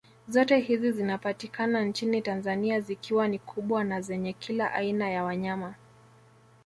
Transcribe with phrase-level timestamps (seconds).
[0.27, 5.75] Zote hizi zinapatika nchini Tanzania zikiwa ni kubwa na zenye kila aina ya wanyama